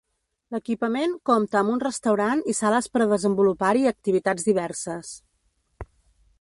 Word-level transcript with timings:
L’equipament 0.53 1.11
compta 1.31 1.59
amb 1.59 1.73
un 1.73 1.83
restaurant 1.83 2.41
i 2.53 2.57
sales 2.61 2.89
per 2.95 3.03
a 3.05 3.09
desenvolupar-hi 3.13 3.87
activitats 3.95 4.51
diverses. 4.51 5.17